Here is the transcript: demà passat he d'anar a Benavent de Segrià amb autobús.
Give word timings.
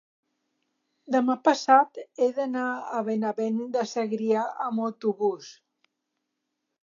demà 1.15 1.33
passat 1.47 1.99
he 2.23 2.29
d'anar 2.37 2.63
a 2.99 3.03
Benavent 3.09 3.59
de 3.75 3.85
Segrià 3.91 4.45
amb 4.69 4.85
autobús. 4.87 5.51